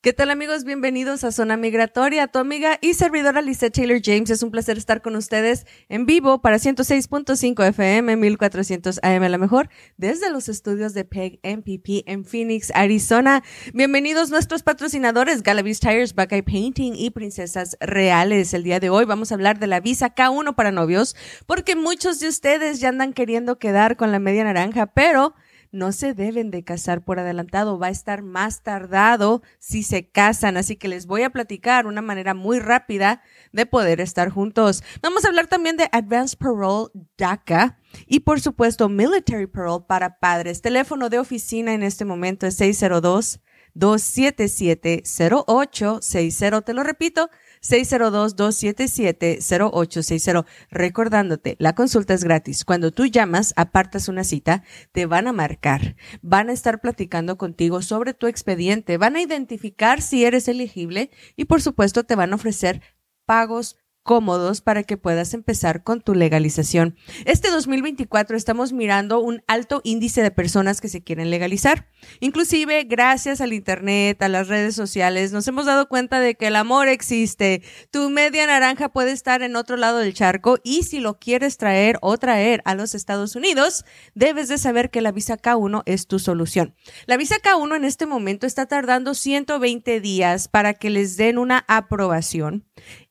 ¿Qué 0.00 0.12
tal 0.12 0.30
amigos? 0.30 0.62
Bienvenidos 0.62 1.24
a 1.24 1.32
Zona 1.32 1.56
Migratoria. 1.56 2.28
Tu 2.28 2.38
amiga 2.38 2.78
y 2.80 2.94
servidora 2.94 3.42
Lisa 3.42 3.68
Taylor 3.68 4.00
James. 4.00 4.30
Es 4.30 4.44
un 4.44 4.52
placer 4.52 4.78
estar 4.78 5.02
con 5.02 5.16
ustedes 5.16 5.66
en 5.88 6.06
vivo 6.06 6.40
para 6.40 6.58
106.5 6.58 7.66
FM, 7.66 8.14
1400 8.14 9.00
AM 9.02 9.24
a 9.24 9.28
la 9.28 9.38
mejor, 9.38 9.70
desde 9.96 10.30
los 10.30 10.48
estudios 10.48 10.94
de 10.94 11.04
PEG 11.04 11.40
MPP 11.42 12.04
en 12.06 12.24
Phoenix, 12.24 12.70
Arizona. 12.76 13.42
Bienvenidos 13.74 14.30
nuestros 14.30 14.62
patrocinadores 14.62 15.42
Galavis 15.42 15.80
Tires, 15.80 16.14
Buckeye 16.14 16.44
Painting 16.44 16.92
y 16.94 17.10
Princesas 17.10 17.76
Reales. 17.80 18.54
El 18.54 18.62
día 18.62 18.78
de 18.78 18.90
hoy 18.90 19.04
vamos 19.04 19.32
a 19.32 19.34
hablar 19.34 19.58
de 19.58 19.66
la 19.66 19.80
visa 19.80 20.14
K1 20.14 20.54
para 20.54 20.70
novios, 20.70 21.16
porque 21.46 21.74
muchos 21.74 22.20
de 22.20 22.28
ustedes 22.28 22.78
ya 22.78 22.90
andan 22.90 23.12
queriendo 23.12 23.58
quedar 23.58 23.96
con 23.96 24.12
la 24.12 24.20
media 24.20 24.44
naranja, 24.44 24.86
pero 24.86 25.34
no 25.72 25.92
se 25.92 26.14
deben 26.14 26.50
de 26.50 26.64
casar 26.64 27.04
por 27.04 27.18
adelantado, 27.18 27.78
va 27.78 27.88
a 27.88 27.90
estar 27.90 28.22
más 28.22 28.62
tardado 28.62 29.42
si 29.58 29.82
se 29.82 30.08
casan, 30.08 30.56
así 30.56 30.76
que 30.76 30.88
les 30.88 31.06
voy 31.06 31.22
a 31.22 31.30
platicar 31.30 31.86
una 31.86 32.02
manera 32.02 32.34
muy 32.34 32.58
rápida 32.58 33.22
de 33.52 33.66
poder 33.66 34.00
estar 34.00 34.30
juntos. 34.30 34.82
Vamos 35.02 35.24
a 35.24 35.28
hablar 35.28 35.46
también 35.46 35.76
de 35.76 35.88
Advanced 35.92 36.38
Parole 36.38 36.90
DACA 37.16 37.78
y 38.06 38.20
por 38.20 38.40
supuesto 38.40 38.88
Military 38.88 39.46
Parole 39.46 39.84
para 39.86 40.18
padres. 40.18 40.62
Teléfono 40.62 41.08
de 41.08 41.18
oficina 41.18 41.74
en 41.74 41.82
este 41.82 42.04
momento 42.04 42.46
es 42.46 42.56
602 42.56 43.40
277 43.74 45.02
0860. 45.04 46.62
Te 46.62 46.74
lo 46.74 46.82
repito, 46.82 47.30
602-277-0860. 47.62 50.44
Recordándote, 50.70 51.56
la 51.58 51.74
consulta 51.74 52.14
es 52.14 52.24
gratis. 52.24 52.64
Cuando 52.64 52.90
tú 52.90 53.04
llamas, 53.06 53.52
apartas 53.56 54.08
una 54.08 54.24
cita, 54.24 54.64
te 54.92 55.04
van 55.06 55.26
a 55.26 55.32
marcar, 55.32 55.96
van 56.22 56.50
a 56.50 56.52
estar 56.52 56.80
platicando 56.80 57.38
contigo 57.38 57.82
sobre 57.82 58.14
tu 58.14 58.26
expediente, 58.26 58.98
van 58.98 59.16
a 59.16 59.22
identificar 59.22 60.02
si 60.02 60.24
eres 60.24 60.48
elegible 60.48 61.10
y 61.36 61.44
por 61.46 61.62
supuesto 61.62 62.04
te 62.04 62.16
van 62.16 62.32
a 62.32 62.36
ofrecer 62.36 62.82
pagos 63.26 63.76
cómodos 64.08 64.62
para 64.62 64.84
que 64.84 64.96
puedas 64.96 65.34
empezar 65.34 65.82
con 65.82 66.00
tu 66.00 66.14
legalización. 66.14 66.96
Este 67.26 67.50
2024 67.50 68.38
estamos 68.38 68.72
mirando 68.72 69.20
un 69.20 69.42
alto 69.46 69.82
índice 69.84 70.22
de 70.22 70.30
personas 70.30 70.80
que 70.80 70.88
se 70.88 71.04
quieren 71.04 71.28
legalizar. 71.28 71.90
Inclusive, 72.20 72.84
gracias 72.84 73.42
al 73.42 73.52
Internet, 73.52 74.22
a 74.22 74.30
las 74.30 74.48
redes 74.48 74.74
sociales, 74.74 75.32
nos 75.32 75.46
hemos 75.46 75.66
dado 75.66 75.90
cuenta 75.90 76.20
de 76.20 76.36
que 76.36 76.46
el 76.46 76.56
amor 76.56 76.88
existe. 76.88 77.62
Tu 77.90 78.08
media 78.08 78.46
naranja 78.46 78.88
puede 78.88 79.12
estar 79.12 79.42
en 79.42 79.56
otro 79.56 79.76
lado 79.76 79.98
del 79.98 80.14
charco 80.14 80.56
y 80.64 80.84
si 80.84 81.00
lo 81.00 81.18
quieres 81.18 81.58
traer 81.58 81.98
o 82.00 82.16
traer 82.16 82.62
a 82.64 82.74
los 82.74 82.94
Estados 82.94 83.36
Unidos, 83.36 83.84
debes 84.14 84.48
de 84.48 84.56
saber 84.56 84.88
que 84.88 85.02
la 85.02 85.12
visa 85.12 85.36
K1 85.36 85.82
es 85.84 86.06
tu 86.06 86.18
solución. 86.18 86.74
La 87.04 87.18
visa 87.18 87.36
K1 87.42 87.76
en 87.76 87.84
este 87.84 88.06
momento 88.06 88.46
está 88.46 88.64
tardando 88.64 89.12
120 89.12 90.00
días 90.00 90.48
para 90.48 90.72
que 90.72 90.88
les 90.88 91.18
den 91.18 91.36
una 91.36 91.66
aprobación 91.68 92.64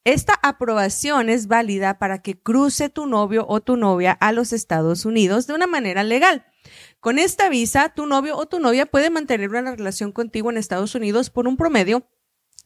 esta 0.07 0.39
aprobación 0.41 1.27
es 1.27 1.47
válida 1.47 1.99
para 1.99 2.21
que 2.21 2.39
cruce 2.39 2.87
tu 2.87 3.07
novio 3.07 3.45
o 3.49 3.59
tu 3.59 3.75
novia 3.75 4.13
a 4.13 4.31
los 4.31 4.53
Estados 4.53 5.03
Unidos 5.03 5.47
de 5.47 5.53
una 5.53 5.67
manera 5.67 6.01
legal. 6.05 6.45
Con 7.01 7.19
esta 7.19 7.49
visa, 7.49 7.89
tu 7.89 8.05
novio 8.05 8.37
o 8.37 8.45
tu 8.45 8.61
novia 8.61 8.85
puede 8.85 9.09
mantener 9.09 9.49
una 9.49 9.75
relación 9.75 10.13
contigo 10.13 10.49
en 10.49 10.55
Estados 10.55 10.95
Unidos 10.95 11.29
por 11.29 11.45
un 11.45 11.57
promedio 11.57 12.09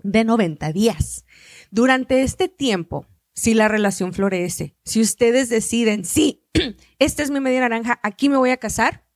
de 0.04 0.24
90 0.24 0.72
días. 0.72 1.26
Durante 1.72 2.22
este 2.22 2.48
tiempo, 2.48 3.08
si 3.34 3.56
la 3.56 3.68
relación 3.68 4.14
florece, 4.14 4.78
si 4.86 5.02
ustedes 5.02 5.50
deciden, 5.50 6.06
sí, 6.06 6.48
esta 7.00 7.24
es 7.24 7.32
mi 7.32 7.40
media 7.40 7.62
naranja, 7.62 8.00
aquí 8.04 8.30
me 8.30 8.38
voy 8.38 8.52
a 8.52 8.58
casar, 8.58 9.08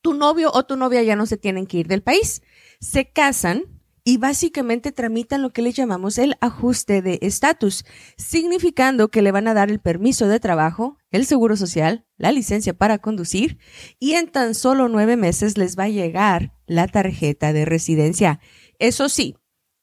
tu 0.00 0.14
novio 0.14 0.50
o 0.52 0.64
tu 0.64 0.74
novia 0.76 1.04
ya 1.04 1.14
no 1.14 1.26
se 1.26 1.36
tienen 1.36 1.68
que 1.68 1.76
ir 1.78 1.86
del 1.86 2.02
país. 2.02 2.42
Se 2.80 3.12
casan 3.12 3.81
y 4.04 4.16
básicamente 4.16 4.90
tramitan 4.92 5.42
lo 5.42 5.50
que 5.50 5.62
le 5.62 5.72
llamamos 5.72 6.18
el 6.18 6.36
ajuste 6.40 7.02
de 7.02 7.18
estatus, 7.22 7.84
significando 8.16 9.08
que 9.08 9.22
le 9.22 9.30
van 9.30 9.48
a 9.48 9.54
dar 9.54 9.70
el 9.70 9.80
permiso 9.80 10.26
de 10.28 10.40
trabajo, 10.40 10.98
el 11.10 11.24
seguro 11.26 11.56
social, 11.56 12.04
la 12.16 12.32
licencia 12.32 12.74
para 12.74 12.98
conducir 12.98 13.58
y 13.98 14.14
en 14.14 14.28
tan 14.28 14.54
solo 14.54 14.88
nueve 14.88 15.16
meses 15.16 15.56
les 15.56 15.78
va 15.78 15.84
a 15.84 15.88
llegar 15.88 16.52
la 16.66 16.88
tarjeta 16.88 17.52
de 17.52 17.64
residencia. 17.64 18.40
Eso 18.78 19.08
sí, 19.08 19.36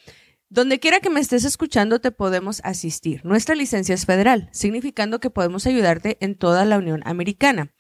Donde 0.51 0.79
quiera 0.79 1.01
que 1.01 1.09
me 1.11 1.19
estés 1.19 1.45
escuchando 1.45 2.01
te 2.01 2.13
podemos 2.13 2.61
asistir. 2.63 3.25
Nuestra 3.25 3.57
licencia 3.57 3.93
es 3.93 4.07
federal, 4.07 4.49
significando 4.53 5.19
que 5.19 5.29
podemos 5.29 5.67
ayudarte 5.67 6.17
en 6.21 6.37
toda 6.37 6.65
la 6.65 6.79
Unión 6.79 7.03
Americana. 7.05 7.73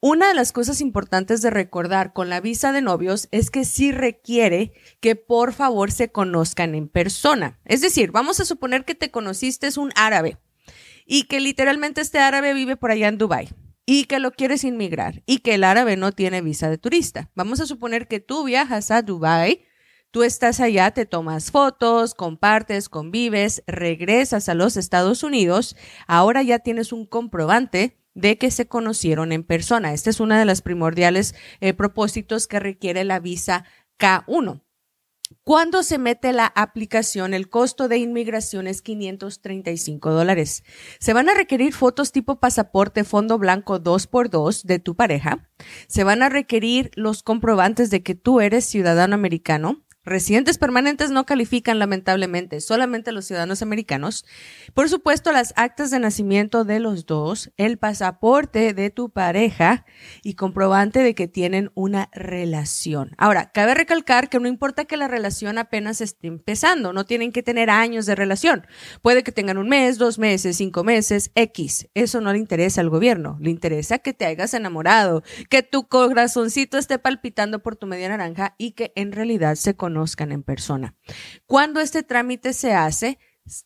Una 0.00 0.28
de 0.28 0.34
las 0.34 0.52
cosas 0.52 0.82
importantes 0.82 1.40
de 1.40 1.48
recordar 1.48 2.12
con 2.12 2.28
la 2.28 2.40
visa 2.40 2.70
de 2.70 2.82
novios 2.82 3.28
es 3.30 3.50
que 3.50 3.64
sí 3.64 3.92
requiere 3.92 4.74
que 5.00 5.16
por 5.16 5.54
favor 5.54 5.90
se 5.90 6.12
conozcan 6.12 6.74
en 6.74 6.88
persona. 6.88 7.58
Es 7.64 7.80
decir, 7.80 8.12
vamos 8.12 8.38
a 8.38 8.44
suponer 8.44 8.84
que 8.84 8.94
te 8.94 9.10
conociste 9.10 9.68
un 9.78 9.92
árabe 9.96 10.36
y 11.06 11.24
que 11.24 11.40
literalmente 11.40 12.02
este 12.02 12.18
árabe 12.18 12.52
vive 12.52 12.76
por 12.76 12.90
allá 12.90 13.08
en 13.08 13.16
Dubai 13.16 13.48
y 13.86 14.04
que 14.04 14.18
lo 14.18 14.32
quieres 14.32 14.64
inmigrar 14.64 15.22
y 15.24 15.38
que 15.38 15.54
el 15.54 15.64
árabe 15.64 15.96
no 15.96 16.12
tiene 16.12 16.42
visa 16.42 16.68
de 16.68 16.76
turista. 16.76 17.30
Vamos 17.34 17.60
a 17.60 17.66
suponer 17.66 18.06
que 18.06 18.20
tú 18.20 18.44
viajas 18.44 18.90
a 18.90 19.00
Dubai, 19.00 19.64
tú 20.10 20.24
estás 20.24 20.60
allá, 20.60 20.90
te 20.90 21.06
tomas 21.06 21.50
fotos, 21.50 22.14
compartes, 22.14 22.90
convives, 22.90 23.62
regresas 23.66 24.50
a 24.50 24.54
los 24.54 24.76
Estados 24.76 25.22
Unidos, 25.22 25.74
ahora 26.06 26.42
ya 26.42 26.58
tienes 26.58 26.92
un 26.92 27.06
comprobante 27.06 27.96
de 28.16 28.38
que 28.38 28.50
se 28.50 28.66
conocieron 28.66 29.30
en 29.30 29.44
persona. 29.44 29.92
Este 29.92 30.10
es 30.10 30.18
uno 30.18 30.36
de 30.36 30.46
los 30.46 30.62
primordiales 30.62 31.36
eh, 31.60 31.74
propósitos 31.74 32.48
que 32.48 32.58
requiere 32.58 33.04
la 33.04 33.20
visa 33.20 33.64
K1. 34.00 34.62
Cuando 35.42 35.82
se 35.82 35.98
mete 35.98 36.32
la 36.32 36.46
aplicación, 36.46 37.34
el 37.34 37.48
costo 37.48 37.88
de 37.88 37.98
inmigración 37.98 38.66
es 38.66 38.80
535 38.80 40.12
dólares. 40.12 40.64
Se 40.98 41.12
van 41.12 41.28
a 41.28 41.34
requerir 41.34 41.72
fotos 41.72 42.12
tipo 42.12 42.38
pasaporte 42.40 43.04
fondo 43.04 43.38
blanco 43.38 43.80
2x2 43.80 44.62
de 44.62 44.78
tu 44.78 44.94
pareja. 44.94 45.50
Se 45.88 46.04
van 46.04 46.22
a 46.22 46.28
requerir 46.28 46.90
los 46.94 47.22
comprobantes 47.22 47.90
de 47.90 48.02
que 48.02 48.14
tú 48.14 48.40
eres 48.40 48.64
ciudadano 48.64 49.14
americano. 49.14 49.85
Residentes 50.06 50.56
permanentes 50.56 51.10
no 51.10 51.26
califican 51.26 51.80
lamentablemente, 51.80 52.60
solamente 52.60 53.10
los 53.10 53.24
ciudadanos 53.24 53.60
americanos. 53.60 54.24
Por 54.72 54.88
supuesto, 54.88 55.32
las 55.32 55.52
actas 55.56 55.90
de 55.90 55.98
nacimiento 55.98 56.64
de 56.64 56.78
los 56.78 57.06
dos, 57.06 57.50
el 57.56 57.76
pasaporte 57.76 58.72
de 58.72 58.90
tu 58.90 59.10
pareja 59.10 59.84
y 60.22 60.34
comprobante 60.34 61.00
de 61.00 61.16
que 61.16 61.26
tienen 61.26 61.72
una 61.74 62.08
relación. 62.12 63.16
Ahora, 63.18 63.50
cabe 63.50 63.74
recalcar 63.74 64.28
que 64.28 64.38
no 64.38 64.46
importa 64.46 64.84
que 64.84 64.96
la 64.96 65.08
relación 65.08 65.58
apenas 65.58 66.00
esté 66.00 66.28
empezando, 66.28 66.92
no 66.92 67.04
tienen 67.04 67.32
que 67.32 67.42
tener 67.42 67.68
años 67.68 68.06
de 68.06 68.14
relación. 68.14 68.64
Puede 69.02 69.24
que 69.24 69.32
tengan 69.32 69.58
un 69.58 69.68
mes, 69.68 69.98
dos 69.98 70.20
meses, 70.20 70.56
cinco 70.56 70.84
meses, 70.84 71.32
X. 71.34 71.88
Eso 71.94 72.20
no 72.20 72.32
le 72.32 72.38
interesa 72.38 72.80
al 72.80 72.90
gobierno. 72.90 73.38
Le 73.40 73.50
interesa 73.50 73.98
que 73.98 74.12
te 74.12 74.26
hayas 74.26 74.54
enamorado, 74.54 75.24
que 75.50 75.64
tu 75.64 75.88
corazoncito 75.88 76.78
esté 76.78 77.00
palpitando 77.00 77.58
por 77.58 77.74
tu 77.74 77.88
media 77.88 78.08
naranja 78.08 78.54
y 78.56 78.70
que 78.70 78.92
en 78.94 79.10
realidad 79.10 79.56
se 79.56 79.74
conozcan 79.96 80.30
en 80.32 80.42
persona. 80.42 80.94
Cuando 81.46 81.80
este 81.80 82.02
trámite 82.02 82.52
se 82.52 82.74
hace, 82.74 83.18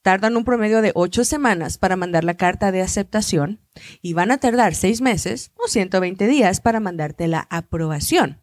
tardan 0.03 0.37
un 0.37 0.45
promedio 0.45 0.81
de 0.81 0.93
ocho 0.95 1.25
semanas 1.25 1.77
para 1.77 1.97
mandar 1.97 2.23
la 2.23 2.35
carta 2.35 2.71
de 2.71 2.83
aceptación 2.83 3.61
y 4.01 4.13
van 4.13 4.31
a 4.31 4.39
tardar 4.39 4.75
seis 4.75 5.01
meses 5.01 5.51
o 5.57 5.69
120 5.69 6.29
días 6.29 6.61
para 6.61 6.79
mandarte 6.79 7.27
la 7.27 7.49
aprobación. 7.51 8.41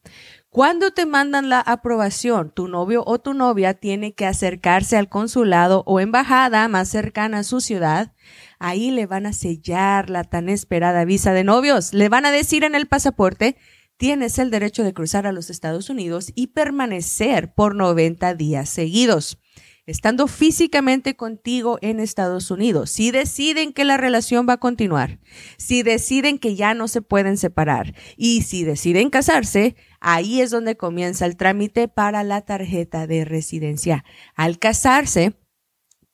Cuando 0.49 0.91
te 0.91 1.05
mandan 1.05 1.49
la 1.49 1.61
aprobación, 1.61 2.51
tu 2.51 2.67
novio 2.67 3.03
o 3.05 3.19
tu 3.19 3.33
novia 3.33 3.75
tiene 3.75 4.13
que 4.13 4.25
acercarse 4.25 4.97
al 4.97 5.07
consulado 5.07 5.83
o 5.85 5.99
embajada 5.99 6.67
más 6.67 6.89
cercana 6.89 7.39
a 7.39 7.43
su 7.43 7.61
ciudad. 7.61 8.13
Ahí 8.59 8.91
le 8.91 9.05
van 9.05 9.27
a 9.27 9.33
sellar 9.33 10.09
la 10.09 10.23
tan 10.23 10.49
esperada 10.49 11.05
visa 11.05 11.31
de 11.33 11.43
novios. 11.43 11.93
Le 11.93 12.09
van 12.09 12.25
a 12.25 12.31
decir 12.31 12.63
en 12.63 12.75
el 12.75 12.87
pasaporte, 12.87 13.55
tienes 13.97 14.39
el 14.39 14.51
derecho 14.51 14.83
de 14.83 14.93
cruzar 14.93 15.27
a 15.27 15.31
los 15.31 15.49
Estados 15.49 15.89
Unidos 15.89 16.31
y 16.35 16.47
permanecer 16.47 17.53
por 17.53 17.75
90 17.75 18.33
días 18.35 18.69
seguidos 18.69 19.39
estando 19.87 20.27
físicamente 20.27 21.15
contigo 21.15 21.79
en 21.81 21.99
Estados 22.01 22.51
Unidos, 22.51 22.91
si 22.91 23.09
deciden 23.09 23.71
que 23.71 23.85
la 23.85 23.95
relación 23.95 24.45
va 24.47 24.53
a 24.53 24.59
continuar, 24.59 25.19
si 25.57 25.81
deciden 25.81 26.37
que 26.37 26.55
ya 26.55 26.73
no 26.73 26.89
se 26.89 27.01
pueden 27.01 27.37
separar 27.37 27.95
y 28.17 28.41
si 28.41 28.65
deciden 28.65 29.09
casarse, 29.09 29.75
ahí 30.01 30.41
es 30.41 30.51
donde 30.51 30.75
comienza 30.75 31.25
el 31.25 31.37
trámite 31.37 31.87
para 31.87 32.23
la 32.23 32.41
tarjeta 32.41 33.07
de 33.07 33.23
residencia. 33.23 34.03
Al 34.35 34.59
casarse, 34.59 35.37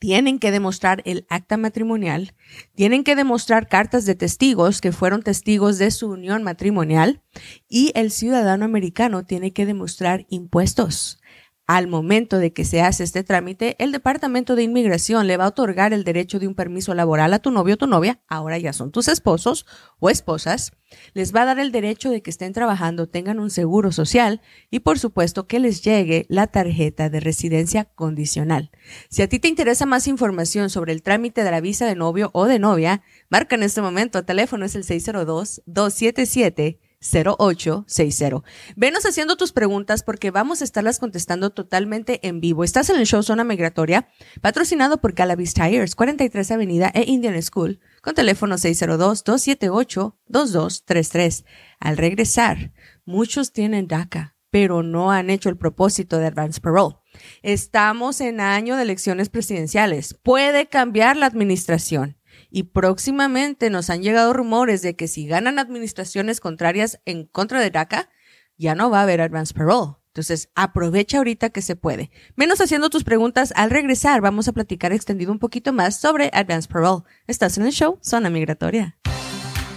tienen 0.04 0.38
que 0.38 0.52
demostrar 0.52 1.02
el 1.06 1.26
acta 1.30 1.56
matrimonial, 1.56 2.34
tienen 2.76 3.06
que 3.06 3.16
demostrar 3.16 3.70
cartas 3.70 4.06
de 4.06 4.16
testigos 4.16 4.82
que 4.82 4.92
fueron 4.92 5.24
testigos 5.24 5.78
de 5.78 5.92
su 5.92 6.10
unión 6.10 6.44
matrimonial 6.44 7.22
y 7.70 7.94
el 7.96 8.12
ciudadano 8.12 8.66
americano 8.66 9.24
tiene 9.24 9.54
que 9.54 9.66
demostrar 9.66 10.26
impuestos 10.28 11.22
al 11.65 11.88
momento 11.88 12.39
de 12.39 12.51
que 12.51 12.65
se 12.65 12.81
hace 12.81 13.04
este 13.04 13.24
trámite, 13.24 13.75
el 13.80 13.92
Departamento 13.94 14.56
de 14.56 14.63
Inmigración 14.63 15.27
le 15.27 15.38
va 15.38 15.45
a 15.45 15.50
otorgar 15.50 15.94
el 15.94 16.04
derecho 16.04 16.38
de 16.38 16.48
un 16.48 16.56
permiso 16.56 16.94
laboral 16.94 17.33
a 17.33 17.39
tu 17.39 17.51
novio 17.51 17.75
o 17.75 17.77
tu 17.77 17.88
novia, 17.88 18.19
ahora 18.27 18.57
ya 18.57 18.74
son 18.74 18.92
tus 18.92 19.07
esposos 19.07 19.65
o 20.00 20.10
esposas, 20.10 20.74
les 21.13 21.33
va 21.33 21.44
a 21.44 21.45
dar 21.45 21.60
el 21.60 21.71
derecho 21.71 22.10
de 22.10 22.21
que 22.21 22.30
estén 22.30 22.51
trabajando, 22.51 23.07
tengan 23.07 23.39
un 23.39 23.50
seguro 23.50 23.92
social 23.94 24.42
y 24.69 24.80
por 24.80 25.00
supuesto 25.00 25.48
que 25.48 25.60
les 25.60 25.81
llegue 25.81 26.25
la 26.27 26.48
tarjeta 26.48 27.10
de 27.10 27.21
residencia 27.21 27.86
condicional. 27.86 28.69
Si 29.10 29.21
a 29.21 29.30
ti 29.30 29.39
te 29.39 29.48
interesa 29.48 29.86
más 29.86 30.07
información 30.07 30.69
sobre 30.69 30.92
el 30.92 31.01
trámite 31.01 31.44
de 31.44 31.51
la 31.51 31.62
visa 31.62 31.86
de 31.86 31.95
novio 31.95 32.30
o 32.33 32.45
de 32.45 32.60
novia, 32.60 33.04
marca 33.30 33.56
en 33.56 33.63
este 33.63 33.81
momento, 33.81 34.19
el 34.19 34.25
teléfono 34.25 34.65
es 34.65 34.75
el 34.75 34.83
602 34.83 35.62
277 35.65 36.80
0860. 37.04 38.44
Venos 38.76 39.06
haciendo 39.06 39.36
tus 39.36 39.52
preguntas 39.52 40.04
porque 40.04 40.32
vamos 40.32 40.62
a 40.62 40.64
estarlas 40.64 41.00
contestando 41.00 41.50
totalmente 41.50 42.26
en 42.28 42.40
vivo. 42.40 42.64
Estás 42.64 42.90
en 42.90 42.96
el 42.98 43.06
show 43.06 43.22
Zona 43.22 43.44
Migratoria, 43.44 44.08
patrocinado 44.42 45.02
por 45.02 45.12
Galavis 45.14 45.54
Tires, 45.54 45.96
43 45.96 46.52
Avenida 46.52 46.90
e 46.94 47.04
Indian 47.04 47.42
School, 47.42 47.82
con 48.02 48.16
teléfono 48.16 48.56
602-278-2233. 48.56 51.44
Al 51.80 51.98
regresar, 51.98 52.72
muchos 53.06 53.52
tienen 53.52 53.88
DACA, 53.88 54.38
pero 54.50 54.84
no 54.84 55.12
han 55.12 55.30
hecho 55.30 55.50
el 55.50 55.58
propósito 55.58 56.18
de 56.18 56.28
Advance 56.28 56.62
Parole. 56.62 56.96
Estamos 57.42 58.22
en 58.22 58.40
año 58.40 58.76
de 58.76 58.84
elecciones 58.84 59.30
presidenciales. 59.30 60.14
Puede 60.14 60.68
cambiar 60.68 61.18
la 61.18 61.26
administración 61.28 62.18
y 62.50 62.64
próximamente 62.64 63.70
nos 63.70 63.90
han 63.90 64.02
llegado 64.02 64.34
rumores 64.34 64.82
de 64.82 64.96
que 64.96 65.08
si 65.08 65.28
ganan 65.28 65.60
administraciones 65.60 66.40
contrarias 66.40 67.00
en 67.06 67.26
contra 67.26 67.60
de 67.60 67.72
DACA, 67.72 68.10
ya 68.58 68.76
no 68.76 68.90
va 68.90 69.00
a 69.00 69.04
haber 69.04 69.22
advance 69.22 69.54
parole. 69.54 69.94
Entonces, 70.14 70.50
aprovecha 70.54 71.18
ahorita 71.18 71.50
que 71.50 71.64
se 71.64 71.76
puede. 71.76 72.12
Menos 72.36 72.62
haciendo 72.62 72.92
tus 72.92 73.04
preguntas 73.04 73.52
al 73.56 73.72
regresar, 73.72 74.22
vamos 74.22 74.48
a 74.48 74.54
platicar 74.54 74.94
extendido 74.94 75.32
un 75.32 75.40
poquito 75.40 75.74
más 75.74 76.00
sobre 76.00 76.30
advance 76.34 76.70
parole. 76.70 77.04
Estás 77.26 77.58
en 77.58 77.66
el 77.66 77.72
show 77.72 77.98
Zona 78.02 78.30
Migratoria. 78.30 78.98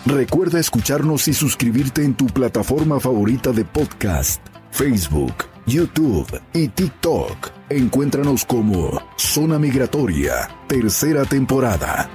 Recuerda 0.04 0.60
escucharnos 0.60 1.26
y 1.26 1.34
suscribirte 1.34 2.04
en 2.04 2.14
tu 2.14 2.26
plataforma 2.26 3.00
favorita 3.00 3.50
de 3.50 3.64
podcast, 3.64 4.40
Facebook, 4.70 5.34
YouTube 5.66 6.40
y 6.52 6.68
TikTok. 6.68 7.50
Encuéntranos 7.70 8.44
como 8.44 9.02
Zona 9.16 9.58
Migratoria, 9.58 10.48
tercera 10.68 11.24
temporada. 11.24 12.08